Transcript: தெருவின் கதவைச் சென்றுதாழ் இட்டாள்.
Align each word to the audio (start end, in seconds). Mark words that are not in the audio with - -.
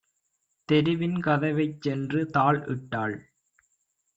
தெருவின் 0.69 1.19
கதவைச் 1.21 1.77
சென்றுதாழ் 1.81 2.61
இட்டாள். 2.67 3.17